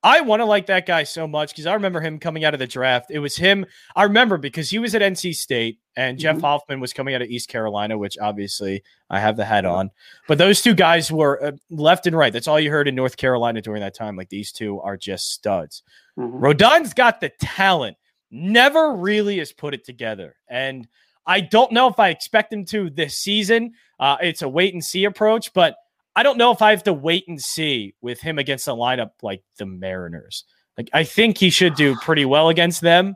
[0.04, 2.60] I want to like that guy so much because I remember him coming out of
[2.60, 3.10] the draft.
[3.10, 3.64] It was him.
[3.96, 6.44] I remember because he was at NC State and Jeff mm-hmm.
[6.44, 9.90] Hoffman was coming out of East Carolina, which obviously I have the hat on.
[10.28, 12.34] But those two guys were uh, left and right.
[12.34, 14.14] That's all you heard in North Carolina during that time.
[14.14, 15.82] Like these two are just studs.
[16.18, 16.36] Mm-hmm.
[16.36, 17.96] Rodon's got the talent,
[18.30, 20.36] never really has put it together.
[20.50, 20.86] And
[21.26, 23.72] I don't know if I expect him to this season.
[23.98, 25.76] Uh, it's a wait and see approach, but
[26.16, 29.10] I don't know if I have to wait and see with him against a lineup
[29.22, 30.44] like the Mariners.
[30.76, 33.14] Like I think he should do pretty well against them.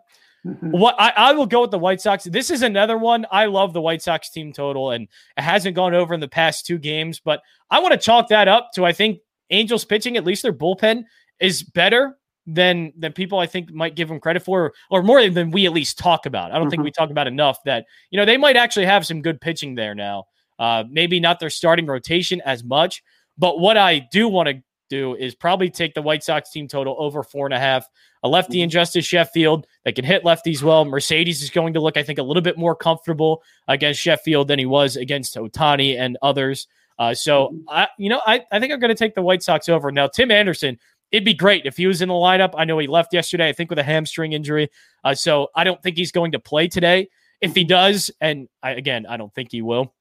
[0.60, 2.24] What I, I will go with the White Sox.
[2.24, 3.26] This is another one.
[3.30, 6.64] I love the White Sox team total, and it hasn't gone over in the past
[6.64, 9.18] two games, but I want to chalk that up to I think
[9.50, 11.04] Angels pitching, at least their bullpen,
[11.40, 15.50] is better than than people I think might give them credit for, or more than
[15.50, 16.50] we at least talk about.
[16.50, 16.70] I don't mm-hmm.
[16.70, 19.74] think we talk about enough that you know they might actually have some good pitching
[19.74, 20.24] there now.
[20.58, 23.02] Uh, maybe not their starting rotation as much,
[23.36, 26.96] but what I do want to do is probably take the White Sox team total
[26.98, 27.86] over four and a half.
[28.24, 30.84] A lefty in Justus Sheffield that can hit lefties well.
[30.84, 34.58] Mercedes is going to look, I think, a little bit more comfortable against Sheffield than
[34.58, 36.66] he was against Ohtani and others.
[36.98, 39.68] Uh, so, I, you know, I, I think I'm going to take the White Sox
[39.68, 39.92] over.
[39.92, 40.78] Now, Tim Anderson,
[41.12, 42.54] it'd be great if he was in the lineup.
[42.56, 44.68] I know he left yesterday, I think, with a hamstring injury.
[45.04, 47.08] Uh, so I don't think he's going to play today.
[47.40, 49.94] If he does, and I, again, I don't think he will,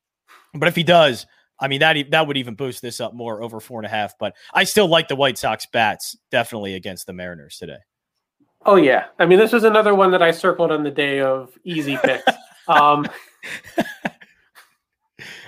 [0.59, 1.25] but if he does,
[1.59, 4.17] I mean that that would even boost this up more over four and a half.
[4.17, 7.79] But I still like the White Sox bats definitely against the Mariners today.
[8.65, 11.57] Oh yeah, I mean this was another one that I circled on the day of
[11.63, 12.23] easy picks.
[12.67, 13.07] um,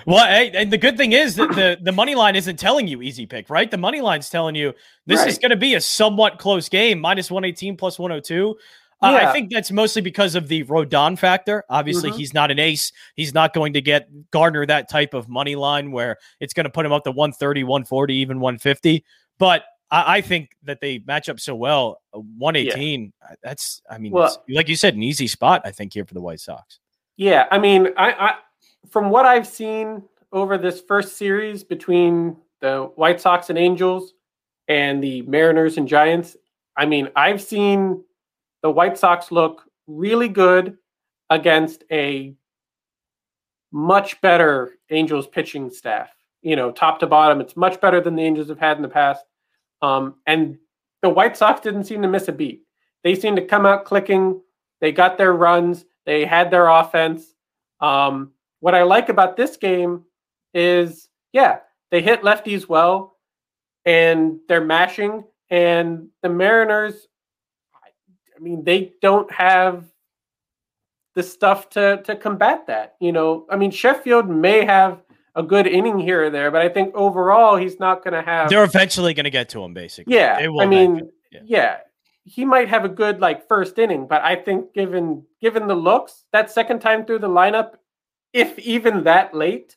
[0.06, 3.02] well, hey, and the good thing is that the the money line isn't telling you
[3.02, 3.70] easy pick, right?
[3.70, 4.72] The money line's telling you
[5.06, 5.28] this right.
[5.28, 8.54] is going to be a somewhat close game, minus one eighteen plus one hundred oh
[8.54, 8.56] two.
[9.02, 9.30] Uh, yeah.
[9.30, 11.64] I think that's mostly because of the Rodon factor.
[11.70, 12.18] Obviously, mm-hmm.
[12.18, 12.92] he's not an ace.
[13.14, 16.70] He's not going to get Gardner that type of money line where it's going to
[16.70, 19.04] put him up to 130, 140, even 150.
[19.38, 22.02] But I, I think that they match up so well.
[22.12, 23.34] 118, yeah.
[23.42, 26.20] that's, I mean, well, like you said, an easy spot, I think, here for the
[26.20, 26.78] White Sox.
[27.16, 27.46] Yeah.
[27.50, 28.34] I mean, I, I
[28.90, 34.12] from what I've seen over this first series between the White Sox and Angels
[34.68, 36.36] and the Mariners and Giants,
[36.76, 38.04] I mean, I've seen
[38.62, 40.76] the White Sox look really good
[41.30, 42.34] against a
[43.72, 46.10] much better Angels pitching staff.
[46.42, 48.88] You know, top to bottom, it's much better than the Angels have had in the
[48.88, 49.24] past.
[49.82, 50.58] Um, and
[51.02, 52.64] the White Sox didn't seem to miss a beat.
[53.04, 54.40] They seemed to come out clicking.
[54.80, 55.84] They got their runs.
[56.06, 57.34] They had their offense.
[57.80, 60.04] Um, what I like about this game
[60.52, 61.58] is, yeah,
[61.90, 63.16] they hit lefties well,
[63.84, 65.24] and they're mashing.
[65.50, 67.08] And the Mariners
[68.40, 69.84] I mean, they don't have
[71.14, 72.96] the stuff to to combat that.
[73.00, 75.02] You know, I mean, Sheffield may have
[75.34, 78.48] a good inning here or there, but I think overall he's not going to have.
[78.50, 80.14] They're eventually going to get to him, basically.
[80.14, 81.40] Yeah, I mean, yeah.
[81.44, 81.76] yeah.
[82.24, 86.24] he might have a good like first inning, but I think given given the looks,
[86.32, 87.72] that second time through the lineup,
[88.32, 89.76] if even that late,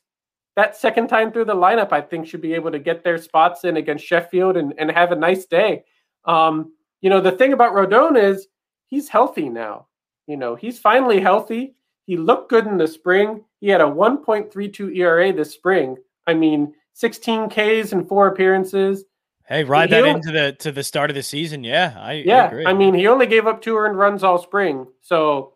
[0.56, 3.64] that second time through the lineup, I think should be able to get their spots
[3.64, 5.84] in against Sheffield and and have a nice day.
[6.24, 8.48] Um, you know, the thing about Rodon is
[8.94, 9.86] he's healthy now.
[10.28, 11.74] You know, he's finally healthy.
[12.06, 13.44] He looked good in the spring.
[13.60, 15.96] He had a 1.32 ERA this spring.
[16.26, 19.04] I mean, 16 Ks and four appearances.
[19.46, 21.64] Hey, ride he that only, into the to the start of the season.
[21.64, 22.50] Yeah, I yeah.
[22.66, 25.52] I, I mean, he only gave up two earned runs all spring, so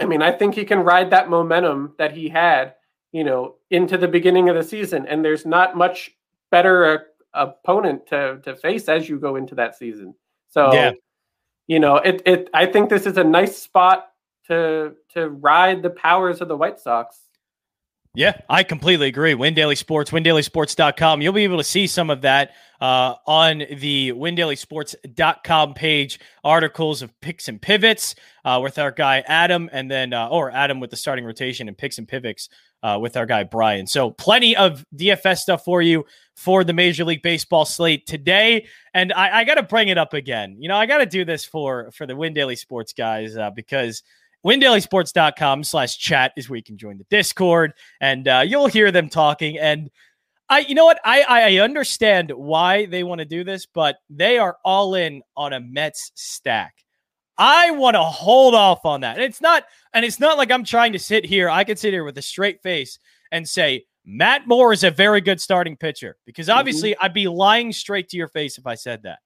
[0.00, 2.74] I mean, I think he can ride that momentum that he had,
[3.12, 5.06] you know, into the beginning of the season.
[5.06, 6.12] And there's not much
[6.50, 7.00] better a,
[7.34, 10.14] opponent to to face as you go into that season.
[10.48, 10.92] So yeah
[11.66, 14.08] you know, it it I think this is a nice spot
[14.48, 17.20] to to ride the powers of the White Sox.
[18.16, 19.34] Yeah, I completely agree.
[19.34, 21.20] Win Daily Sports, windailysports.com.
[21.20, 26.18] You'll be able to see some of that uh, on the windailysports.com page.
[26.42, 30.80] Articles of picks and pivots uh, with our guy Adam, and then, uh, or Adam
[30.80, 32.48] with the starting rotation and picks and pivots
[32.82, 33.86] uh, with our guy Brian.
[33.86, 38.66] So, plenty of DFS stuff for you for the Major League Baseball slate today.
[38.94, 40.56] And I, I got to bring it up again.
[40.60, 43.50] You know, I got to do this for for the Win Daily Sports guys uh,
[43.50, 44.02] because
[44.46, 49.08] windailysports.com slash chat is where you can join the discord and uh, you'll hear them
[49.08, 49.90] talking and
[50.48, 54.38] i you know what i i understand why they want to do this but they
[54.38, 56.76] are all in on a mets stack
[57.36, 60.64] i want to hold off on that and it's not and it's not like i'm
[60.64, 63.00] trying to sit here i can sit here with a straight face
[63.32, 66.58] and say matt moore is a very good starting pitcher because mm-hmm.
[66.58, 67.04] obviously mm-hmm.
[67.04, 69.18] i'd be lying straight to your face if i said that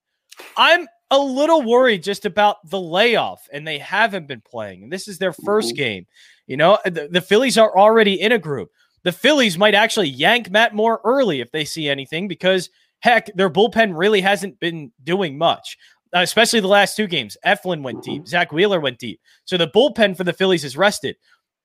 [0.56, 4.84] i'm a little worried just about the layoff, and they haven't been playing.
[4.84, 5.76] And this is their 1st mm-hmm.
[5.76, 6.06] game.
[6.46, 8.70] You know, the, the, Phillies are already in a group.
[9.02, 13.50] The Phillies might actually yank Matt Moore early if they see anything because, heck, their
[13.50, 15.76] bullpen really hasn't been doing much,
[16.14, 17.36] uh, especially the last two games.
[17.44, 18.54] Eflin went deep, mm-hmm.
[18.54, 19.20] Wheeler went deep.
[19.44, 21.16] So the bullpen for the Phillies is rested.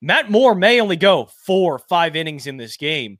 [0.01, 3.17] Matt Moore may only go four or five innings in this game.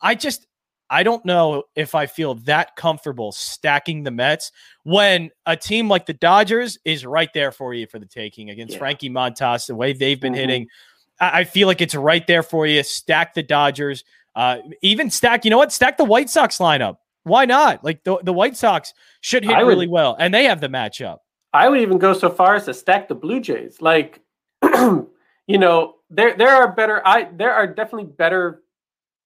[0.00, 0.46] I just,
[0.90, 4.52] I don't know if I feel that comfortable stacking the Mets
[4.84, 8.74] when a team like the Dodgers is right there for you for the taking against
[8.74, 8.78] yeah.
[8.78, 10.40] Frankie Montas, the way they've been mm-hmm.
[10.40, 10.68] hitting.
[11.20, 12.82] I, feel like it's right there for you.
[12.82, 14.04] Stack the Dodgers.
[14.34, 15.72] Uh, even stack, you know what?
[15.72, 16.96] Stack the White Sox lineup.
[17.24, 17.84] Why not?
[17.84, 21.18] Like the, the White Sox should hit would, really well, and they have the matchup.
[21.52, 23.80] I would even go so far as to stack the Blue Jays.
[23.80, 24.20] Like,
[25.52, 27.06] you know, there there are better.
[27.06, 28.62] I there are definitely better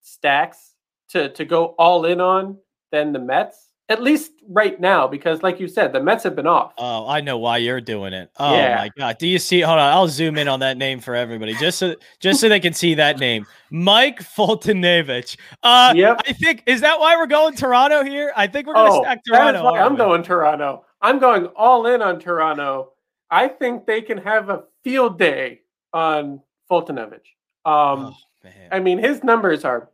[0.03, 0.75] stacks
[1.11, 2.59] to to go all in on
[2.91, 3.63] than the Mets.
[3.89, 6.73] At least right now, because like you said, the Mets have been off.
[6.77, 8.33] Oh, I know why you're doing it.
[8.37, 8.75] Oh yeah.
[8.75, 9.19] my god.
[9.19, 11.95] Do you see hold on, I'll zoom in on that name for everybody just so
[12.19, 13.47] just so they can see that name.
[13.71, 15.37] Mike Foltynewicz.
[15.63, 16.21] Uh yep.
[16.27, 18.33] I think is that why we're going Toronto here?
[18.37, 19.53] I think we're gonna oh, stack Toronto.
[19.53, 19.99] That's why I'm we?
[19.99, 20.85] going Toronto.
[21.01, 22.95] I'm going all in on Toronto.
[23.31, 25.61] I think they can have a field day
[25.97, 27.23] on Foltynewicz.
[27.65, 29.89] Um, oh, I mean, his numbers are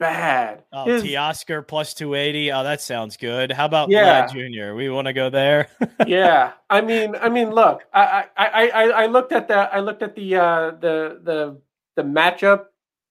[0.00, 0.64] bad.
[0.72, 1.02] Oh, his,
[1.66, 2.50] plus 280.
[2.52, 3.52] Oh, that sounds good.
[3.52, 4.26] How about yeah.
[4.26, 4.74] Vlad Jr.?
[4.74, 5.68] We want to go there.
[6.06, 6.52] yeah.
[6.70, 10.14] I mean, I mean, look, I, I, I, I looked at the, I looked at
[10.14, 11.60] the, uh, the, the,
[11.96, 12.66] the matchup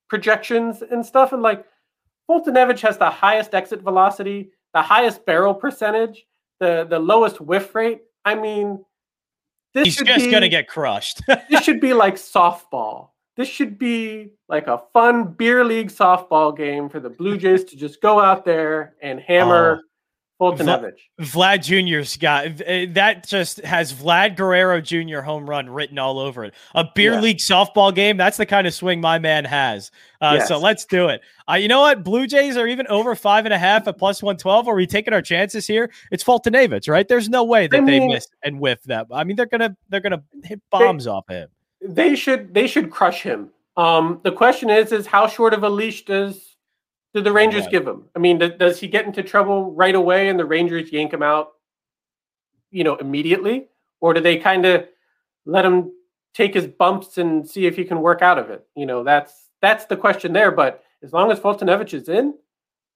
[0.10, 1.66] projections and stuff, and like
[2.30, 6.26] Foltynewicz has the highest exit velocity, the highest barrel percentage,
[6.60, 8.02] the, the lowest whiff rate.
[8.26, 8.84] I mean,
[9.78, 11.22] this he's just be, gonna get crushed.
[11.50, 13.10] this should be like softball.
[13.36, 17.78] This should be like a fun beer league softball game for the Blue Jays to
[17.78, 19.87] just go out there and hammer oh.
[20.40, 20.52] Oh.
[20.52, 20.94] Foltynewicz.
[21.22, 25.20] Vlad Jr.'s got eh, that just has Vlad Guerrero Jr.
[25.20, 26.54] home run written all over it.
[26.76, 27.22] A beer yeah.
[27.22, 28.18] league softball game.
[28.18, 29.92] That's the kind of swing my man has.
[30.22, 30.48] Uh, yes.
[30.48, 31.22] So let's do it.
[31.50, 32.04] Uh, you know what?
[32.04, 34.68] Blue Jays are even over five and a half at plus 112.
[34.68, 35.92] Are we taking our chances here?
[36.12, 37.08] It's Foltynewicz, right?
[37.08, 39.08] There's no way that I they miss and whiff that.
[39.12, 41.50] I mean, they're gonna they're gonna hit bombs they, off him
[41.82, 43.50] they should they should crush him.
[43.76, 46.57] Um, the question is is how short of a leash does
[47.14, 47.72] do the Rangers right.
[47.72, 48.06] give him?
[48.16, 51.24] I mean, does, does he get into trouble right away and the Rangers yank him
[51.24, 51.54] out,
[52.72, 53.68] you know, immediately,
[54.00, 54.88] or do they kind of
[55.46, 55.92] let him
[56.34, 58.66] take his bumps and see if he can work out of it?
[58.76, 60.52] You know, that's that's the question there.
[60.52, 62.36] But as long as Foltynewicz is in,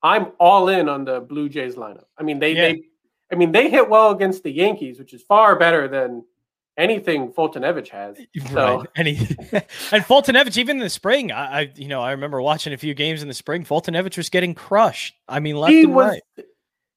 [0.03, 2.05] I'm all in on the Blue Jays lineup.
[2.17, 2.61] I mean, they yeah.
[2.61, 2.83] they
[3.31, 6.23] I mean they hit well against the Yankees, which is far better than
[6.77, 8.17] anything Foltynewicz has.
[8.51, 8.77] So.
[8.77, 8.87] Right.
[8.95, 9.17] And, he,
[9.91, 12.93] and Foltynewicz, even in the spring, I, I, you know, I remember watching a few
[12.93, 13.63] games in the spring.
[13.63, 15.15] Foltynewicz was getting crushed.
[15.27, 16.45] I mean, left he and was, right.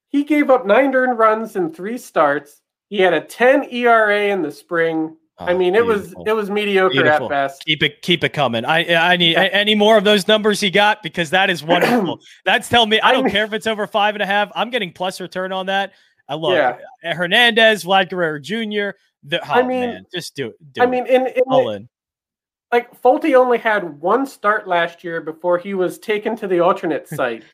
[0.09, 2.61] He gave up nine earned runs in three starts.
[2.89, 5.17] He had a 10 ERA in the spring.
[5.39, 6.21] Oh, I mean, it beautiful.
[6.21, 7.27] was it was mediocre beautiful.
[7.27, 7.65] at best.
[7.65, 8.65] Keep it keep it coming.
[8.65, 12.21] I I need any more of those numbers he got because that is wonderful.
[12.45, 14.53] That's telling me I don't I mean, care if it's over five and a half.
[14.55, 15.93] I'm getting plus return on that.
[16.29, 16.79] I love yeah.
[17.05, 18.97] Uh, Hernandez, Vlad Guerrero Jr.
[19.25, 20.73] The, oh, I mean, man, just do it.
[20.73, 21.89] Do I mean, in, in, All in.
[22.73, 27.09] Like Folty only had one start last year before he was taken to the alternate
[27.21, 27.45] site.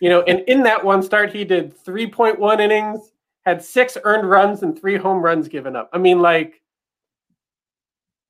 [0.00, 3.12] you know, and in that one start, he did 3.1 innings,
[3.44, 5.90] had six earned runs, and three home runs given up.
[5.92, 6.62] I mean, like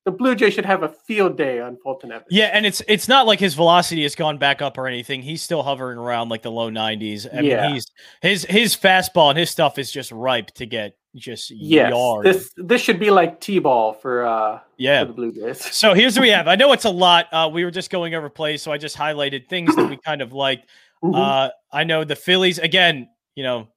[0.08, 2.24] the Blue Jay should have a field day on Foltynewicz.
[2.30, 5.20] Yeah, and it's it's not like his velocity has gone back up or anything.
[5.20, 7.26] He's still hovering around like the low 90s.
[7.30, 7.66] I yeah.
[7.66, 7.86] mean, he's
[8.22, 12.24] his his fastball and his stuff is just ripe to get just yes, yard.
[12.24, 15.62] This this should be like T-ball for uh yeah for the Blue Jays.
[15.74, 16.48] So here's what we have.
[16.48, 17.26] I know it's a lot.
[17.30, 20.22] Uh, we were just going over plays, so I just highlighted things that we kind
[20.22, 20.70] of liked.
[21.04, 21.16] Mm-hmm.
[21.16, 23.10] Uh, I know the Phillies again.
[23.34, 23.68] You know,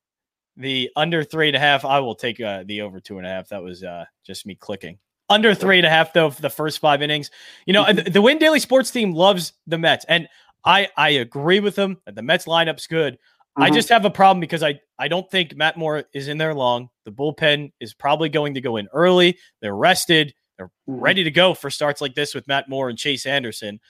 [0.56, 1.84] the under three and a half.
[1.84, 3.50] I will take uh, the over two and a half.
[3.50, 4.98] That was uh, just me clicking.
[5.32, 7.32] Under three and a half though for the first five innings.
[7.66, 10.28] You know, the, the Win Daily Sports team loves the Mets, and
[10.66, 13.14] I I agree with them that the Mets lineup's good.
[13.14, 13.64] Mm-hmm.
[13.64, 16.54] I just have a problem because I, I don't think Matt Moore is in there
[16.54, 16.90] long.
[17.04, 19.38] The bullpen is probably going to go in early.
[19.62, 20.34] They're rested.
[20.58, 21.00] They're mm-hmm.
[21.00, 23.82] ready to go for starts like this with Matt Moore and Chase Anderson.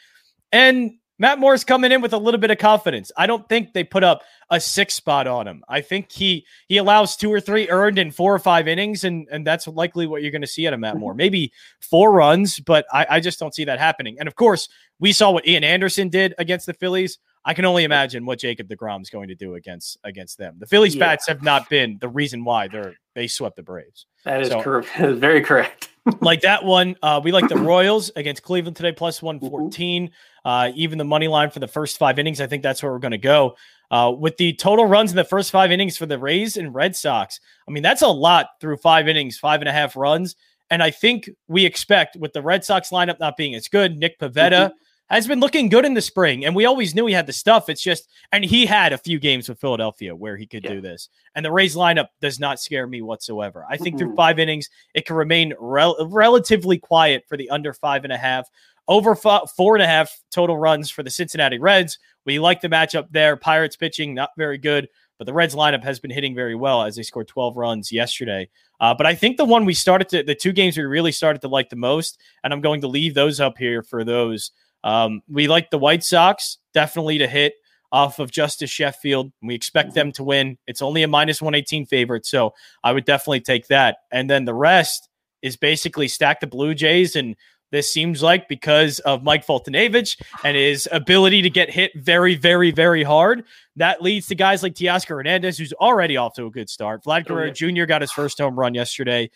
[0.51, 3.11] And Matt Moore's coming in with a little bit of confidence.
[3.15, 5.63] I don't think they put up a six spot on him.
[5.69, 9.27] I think he he allows two or three earned in four or five innings, and
[9.31, 11.13] and that's likely what you're going to see out of Matt Moore.
[11.13, 14.17] Maybe four runs, but I, I just don't see that happening.
[14.17, 14.67] And of course,
[14.99, 17.19] we saw what Ian Anderson did against the Phillies.
[17.43, 20.57] I can only imagine what Jacob DeGrom is going to do against against them.
[20.59, 20.99] The Phillies yeah.
[21.07, 24.05] bats have not been the reason why they're they swept the Braves.
[24.25, 24.89] That is so, correct.
[24.97, 25.89] very correct.
[26.21, 30.07] like that one, uh, we like the Royals against Cleveland today, plus 114.
[30.07, 30.13] Mm-hmm.
[30.43, 32.99] Uh, even the money line for the first five innings, I think that's where we're
[32.99, 33.55] going to go.
[33.91, 36.95] Uh, with the total runs in the first five innings for the Rays and Red
[36.95, 40.35] Sox, I mean, that's a lot through five innings, five and a half runs.
[40.71, 44.19] And I think we expect with the Red Sox lineup not being as good, Nick
[44.19, 44.51] Pivetta.
[44.51, 44.77] Mm-hmm
[45.15, 47.69] has been looking good in the spring, and we always knew he had the stuff.
[47.69, 50.71] It's just, and he had a few games with Philadelphia where he could yeah.
[50.71, 51.09] do this.
[51.35, 53.65] And the Rays lineup does not scare me whatsoever.
[53.69, 54.07] I think mm-hmm.
[54.07, 58.17] through five innings, it can remain rel- relatively quiet for the under five and a
[58.17, 58.49] half,
[58.87, 61.99] over f- four and a half total runs for the Cincinnati Reds.
[62.25, 63.35] We like the matchup there.
[63.35, 66.95] Pirates pitching not very good, but the Reds lineup has been hitting very well as
[66.95, 68.49] they scored 12 runs yesterday.
[68.79, 71.41] Uh, but I think the one we started to, the two games we really started
[71.41, 74.51] to like the most, and I'm going to leave those up here for those
[74.83, 77.53] um, we like the White Sox definitely to hit
[77.91, 79.31] off of Justus Sheffield.
[79.41, 80.57] We expect them to win.
[80.65, 82.53] It's only a minus 118 favorite, so
[82.83, 83.97] I would definitely take that.
[84.11, 85.09] And then the rest
[85.41, 87.35] is basically stack the Blue Jays and
[87.71, 92.71] This seems like because of Mike Foltynewicz and his ability to get hit very, very,
[92.71, 93.45] very hard.
[93.77, 97.03] That leads to guys like Teoscar Hernandez, who's already off to a good start.
[97.05, 97.51] Vlad Guerrero oh.
[97.51, 97.85] Jr.
[97.85, 99.31] got his first home run yesterday.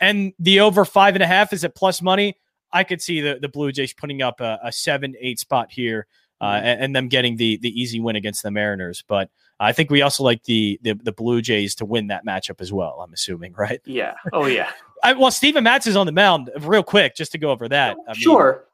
[0.00, 2.36] And the over five and a half is at plus money.
[2.72, 6.06] I could see the, the Blue Jays putting up a, a seven, eight spot here
[6.40, 6.66] uh, mm-hmm.
[6.66, 9.04] and, and, them getting the the easy win against the Mariners.
[9.06, 12.60] But I think we also like the, the, the Blue Jays to win that matchup
[12.60, 13.00] as well.
[13.00, 13.80] I'm assuming, right?
[13.84, 14.14] Yeah.
[14.32, 14.70] Oh yeah.
[15.04, 16.50] I, well, Steven Matz is on the mound.
[16.60, 17.96] Real quick, just to go over that.
[18.08, 18.66] I mean, sure.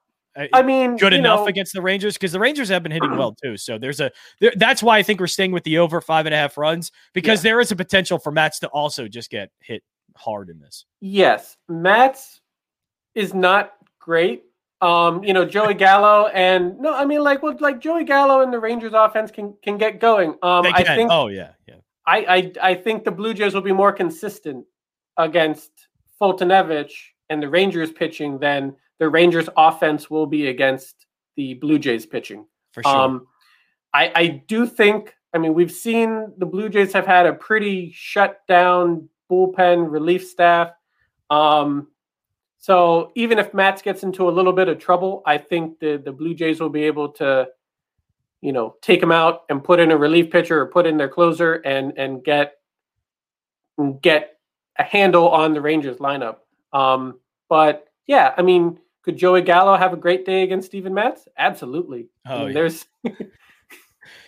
[0.53, 3.35] I mean, good enough know, against the Rangers because the Rangers have been hitting well
[3.35, 3.57] too.
[3.57, 6.35] So there's a there, that's why I think we're staying with the over five and
[6.35, 7.51] a half runs because yeah.
[7.51, 9.83] there is a potential for Matz to also just get hit
[10.17, 10.85] hard in this.
[11.01, 12.41] Yes, Matz
[13.15, 13.73] is not
[14.09, 14.45] great,
[14.81, 18.51] um, you know, Joey Gallo and no, I mean like well, like Joey Gallo and
[18.51, 20.31] the Rangers offense can can get going.
[20.43, 21.75] Um I think oh yeah, yeah.
[22.07, 24.65] I, I I think the Blue Jays will be more consistent
[25.19, 25.71] against
[26.21, 26.93] Foltynewicz
[27.29, 31.07] and the Rangers pitching than the Rangers offense will be against
[31.37, 32.47] the Blue Jays pitching.
[32.73, 32.97] For sure.
[32.97, 33.27] Um
[33.93, 37.93] I, I do think I mean we've seen the Blue Jays have had a pretty
[37.93, 40.71] shut down bullpen relief staff.
[41.31, 41.89] Um
[42.59, 46.13] so even if Matz gets into a little bit of trouble, I think the the
[46.13, 47.49] Blue Jays will be able to,
[48.41, 51.09] you know, take him out and put in a relief pitcher or put in their
[51.09, 52.55] closer and and get
[54.03, 54.39] get
[54.79, 56.39] a handle on the Rangers lineup.
[56.73, 61.29] Um, but yeah, I mean, could Joey Gallo have a great day against Steven Matz?
[61.39, 62.09] Absolutely.
[62.27, 62.55] Oh, I mean, yeah.
[62.55, 62.87] there's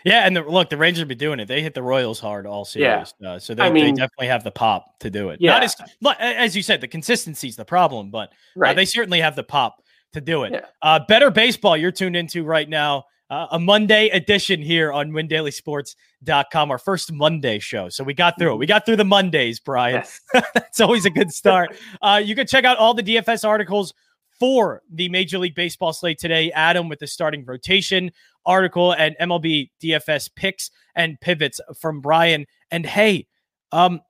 [0.05, 1.47] Yeah, and the, look, the Rangers be doing it.
[1.47, 3.33] They hit the Royals hard all series, yeah.
[3.33, 5.41] uh, so they, I mean, they, definitely have the pop to do it.
[5.41, 5.77] Yeah, Not as,
[6.19, 8.71] as you said, the consistency is the problem, but uh, right.
[8.71, 10.53] uh, they certainly have the pop to do it.
[10.53, 10.61] Yeah.
[10.83, 13.05] Uh, better baseball you're tuned into right now.
[13.31, 17.89] Uh, a Monday edition here on WinDailySports.com, our first Monday show.
[17.89, 18.57] So we got through it.
[18.57, 19.97] We got through the Mondays, Brian.
[19.97, 20.21] Yes.
[20.55, 21.77] That's always a good start.
[22.03, 23.93] Uh, you can check out all the DFS articles
[24.39, 26.51] for the Major League Baseball slate today.
[26.53, 28.11] Adam with the starting rotation
[28.47, 32.47] article and MLB DFS picks and pivots from Brian.
[32.71, 33.27] And hey,
[33.73, 34.01] um,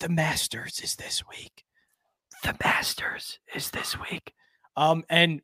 [0.00, 1.64] the Masters is this week.
[2.42, 4.34] The Masters is this week.
[4.76, 5.40] Um, and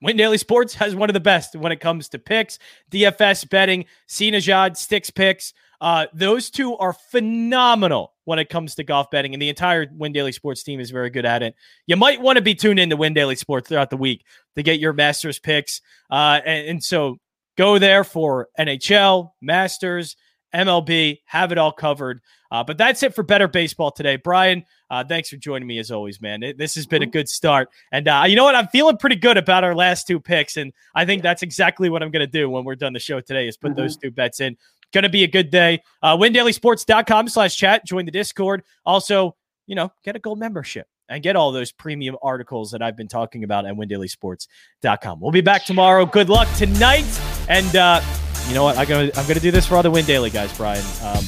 [0.00, 2.60] Win Daily Sports has one of the best when it comes to picks,
[2.92, 5.52] DFS betting, Sinajad sticks picks.
[5.80, 10.12] Uh, those two are phenomenal when it comes to golf betting, and the entire Win
[10.12, 11.56] Daily Sports team is very good at it.
[11.88, 14.24] You might want to be tuned in to Win Daily Sports throughout the week
[14.54, 15.80] to get your Masters picks.
[16.08, 17.18] Uh, and, and so
[17.56, 20.16] go there for NHL, Masters,
[20.54, 22.20] MLB, have it all covered.
[22.50, 24.16] Uh, but that's it for Better Baseball today.
[24.16, 26.42] Brian, uh, thanks for joining me as always, man.
[26.42, 27.68] It, this has been a good start.
[27.92, 28.54] And uh, you know what?
[28.54, 30.56] I'm feeling pretty good about our last two picks.
[30.56, 33.20] And I think that's exactly what I'm going to do when we're done the show
[33.20, 33.80] today is put mm-hmm.
[33.80, 34.56] those two bets in.
[34.92, 35.82] Going to be a good day.
[36.02, 37.84] Uh, WinDailySports.com slash chat.
[37.84, 38.62] Join the Discord.
[38.84, 39.34] Also,
[39.66, 43.08] you know, get a gold membership and get all those premium articles that I've been
[43.08, 45.20] talking about at WinDailySports.com.
[45.20, 46.06] We'll be back tomorrow.
[46.06, 47.35] Good luck tonight.
[47.48, 48.00] And uh,
[48.48, 48.76] you know what?
[48.76, 50.84] I'm gonna I'm gonna do this for all the Win Daily guys, Brian.
[51.02, 51.24] Um,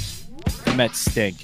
[0.64, 1.36] the Mets stink.